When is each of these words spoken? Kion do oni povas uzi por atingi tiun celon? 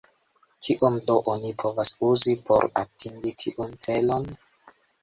Kion 0.67 0.95
do 1.09 1.17
oni 1.35 1.51
povas 1.65 1.93
uzi 2.09 2.35
por 2.49 2.67
atingi 2.85 3.39
tiun 3.45 3.79
celon? 3.89 4.31